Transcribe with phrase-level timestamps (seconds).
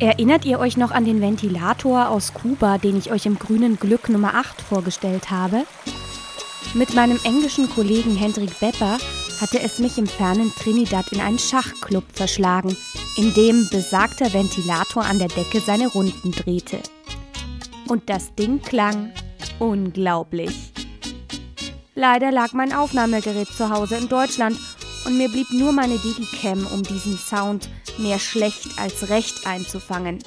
[0.00, 4.08] Erinnert ihr euch noch an den Ventilator aus Kuba, den ich euch im grünen Glück
[4.08, 5.66] Nummer 8 vorgestellt habe?
[6.72, 8.96] Mit meinem englischen Kollegen Hendrik Bepper
[9.42, 12.74] hatte es mich im fernen Trinidad in einen Schachclub verschlagen,
[13.18, 16.78] in dem besagter Ventilator an der Decke seine Runden drehte.
[17.86, 19.12] Und das Ding klang
[19.58, 20.72] unglaublich.
[21.94, 24.56] Leider lag mein Aufnahmegerät zu Hause in Deutschland
[25.04, 27.68] und mir blieb nur meine Digicam, um diesen Sound
[27.98, 30.18] mehr schlecht als recht einzufangen.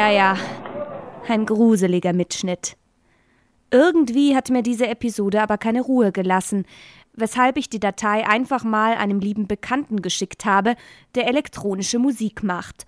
[0.00, 0.38] Ja, ja,
[1.28, 2.74] ein gruseliger Mitschnitt.
[3.70, 6.64] Irgendwie hat mir diese Episode aber keine Ruhe gelassen,
[7.12, 10.74] weshalb ich die Datei einfach mal einem lieben Bekannten geschickt habe,
[11.16, 12.86] der elektronische Musik macht,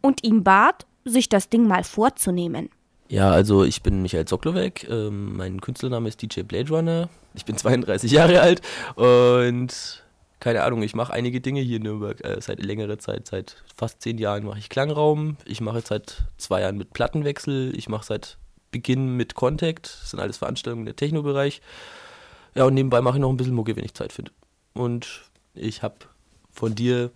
[0.00, 2.70] und ihm bat, sich das Ding mal vorzunehmen.
[3.08, 7.56] Ja, also ich bin Michael Zoklowek, ähm, mein Künstlername ist DJ Blade Runner, ich bin
[7.56, 8.62] 32 Jahre alt
[8.94, 10.03] und
[10.44, 13.28] keine Ahnung, ich mache einige Dinge hier in Nürnberg äh, seit längerer Zeit.
[13.28, 15.38] Seit fast zehn Jahren mache ich Klangraum.
[15.46, 17.74] Ich mache jetzt seit zwei Jahren mit Plattenwechsel.
[17.74, 18.36] Ich mache seit
[18.70, 19.86] Beginn mit Contact.
[19.86, 21.62] Das sind alles Veranstaltungen im Techno-Bereich.
[22.54, 24.32] Ja, und nebenbei mache ich noch ein bisschen Mucke, wenn ich Zeit finde.
[24.74, 25.22] Und
[25.54, 25.94] ich habe
[26.52, 27.10] von dir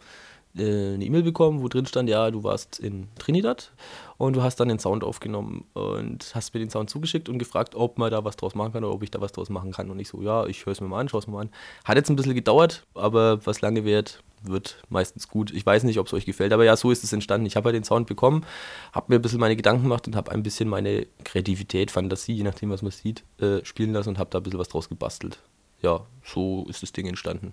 [0.57, 3.73] äh, eine E-Mail bekommen, wo drin stand, ja, du warst in Trinidad
[4.17, 7.75] und du hast dann den Sound aufgenommen und hast mir den Sound zugeschickt und gefragt,
[7.75, 9.91] ob man da was draus machen kann oder ob ich da was draus machen kann.
[9.91, 11.51] Und ich so, ja, ich höre es mir mal an, schaue es mir mal an.
[11.85, 15.53] Hat jetzt ein bisschen gedauert, aber was lange währt, wird meistens gut.
[15.53, 17.47] Ich weiß nicht, ob es euch gefällt, aber ja, so ist es entstanden.
[17.47, 18.45] Ich habe ja den Sound bekommen,
[18.93, 22.45] habe mir ein bisschen meine Gedanken gemacht und habe ein bisschen meine Kreativität, Fantasie, je
[22.45, 25.41] nachdem, was man sieht, äh, spielen lassen und habe da ein bisschen was draus gebastelt.
[25.83, 27.53] Ja, so ist das Ding entstanden.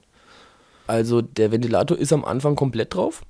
[0.87, 3.23] Also der Ventilator ist am Anfang komplett drauf.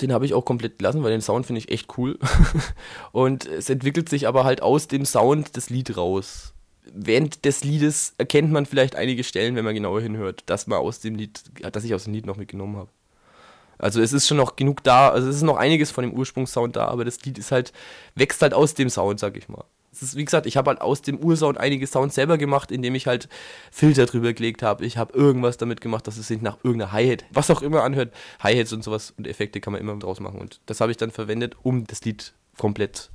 [0.00, 2.18] Den habe ich auch komplett gelassen, weil den Sound finde ich echt cool.
[3.12, 6.54] und es entwickelt sich aber halt aus dem Sound das Lied raus.
[6.92, 11.00] Während des Liedes erkennt man vielleicht einige Stellen, wenn man genauer hinhört, dass man aus
[11.00, 12.90] dem Lied, dass ich aus dem Lied noch mitgenommen habe.
[13.78, 16.76] Also es ist schon noch genug da, also es ist noch einiges von dem Ursprungssound
[16.76, 17.72] da, aber das Lied ist halt,
[18.14, 20.80] wächst halt aus dem Sound, sag ich mal es ist, wie gesagt, ich habe halt
[20.80, 23.28] aus dem Ursound einige Sounds selber gemacht, indem ich halt
[23.70, 24.86] Filter drüber gelegt habe.
[24.86, 28.14] Ich habe irgendwas damit gemacht, dass es sich nach irgendeiner Hi-Hat, was auch immer anhört,
[28.42, 30.40] Hi-Hats und sowas und Effekte kann man immer draus machen.
[30.40, 33.10] Und das habe ich dann verwendet, um das Lied komplett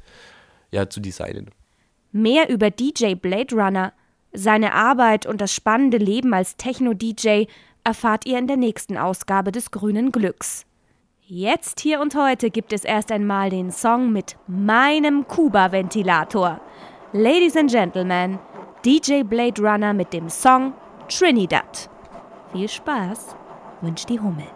[0.72, 1.50] ja, zu designen.
[2.12, 3.94] Mehr über DJ Blade Runner,
[4.32, 7.46] seine Arbeit und das spannende Leben als Techno-DJ
[7.84, 10.66] erfahrt ihr in der nächsten Ausgabe des Grünen Glücks.
[11.30, 16.62] Jetzt hier und heute gibt es erst einmal den Song mit meinem Kuba-Ventilator.
[17.12, 18.40] Ladies and Gentlemen,
[18.86, 20.74] DJ Blade Runner mit dem Song
[21.10, 21.90] Trinidad.
[22.54, 23.36] Viel Spaß,
[23.82, 24.48] wünscht die Hummel.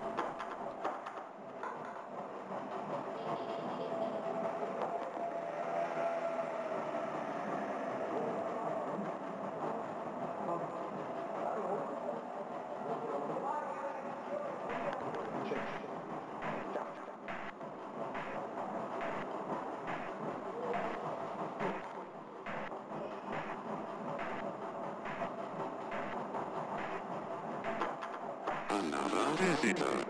[28.84, 30.06] Another visitor.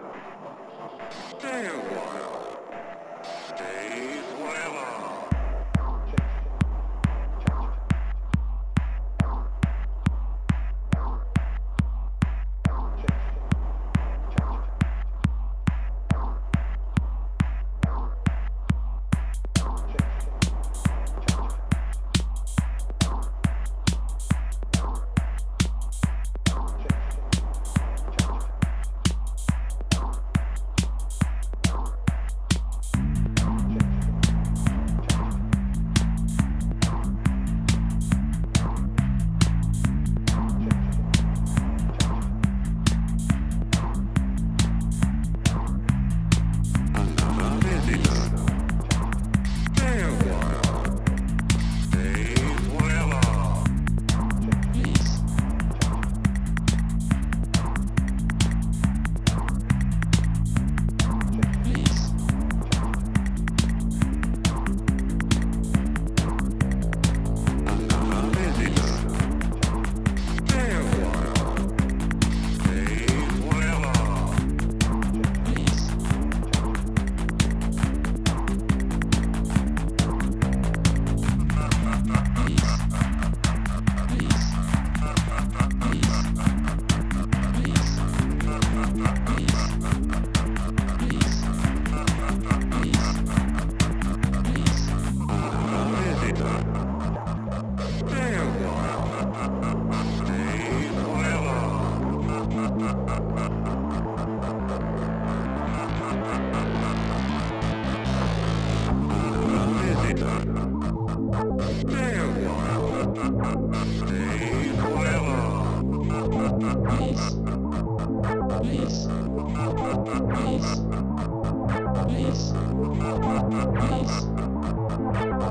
[1.30, 2.60] Stay a while.
[3.48, 4.22] Stay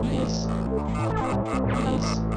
[0.02, 0.46] Peace.
[1.76, 2.29] Peace.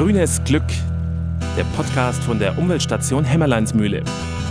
[0.00, 0.64] Grünes Glück,
[1.58, 4.02] der Podcast von der Umweltstation Hämmerleinsmühle.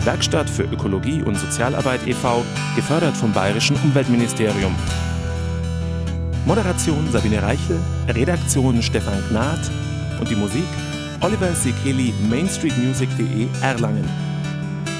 [0.03, 4.75] Werkstatt für Ökologie und Sozialarbeit e.V., gefördert vom Bayerischen Umweltministerium.
[6.45, 7.79] Moderation Sabine Reichel,
[8.09, 9.59] Redaktion Stefan Gnad
[10.19, 10.67] und die Musik
[11.21, 14.07] Oliver Sikeli, mainstreetmusic.de Erlangen.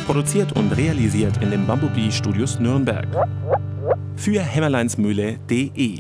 [0.08, 3.06] Produziert und realisiert in den Bumblebee Studios Nürnberg.
[4.15, 6.00] Für hämmerleinsmühle.de